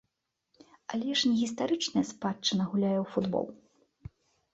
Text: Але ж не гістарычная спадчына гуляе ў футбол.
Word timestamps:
Але 0.95 1.09
ж 1.19 1.33
не 1.33 1.33
гістарычная 1.41 2.03
спадчына 2.11 2.63
гуляе 2.71 2.95
ў 3.01 3.05
футбол. 3.17 3.45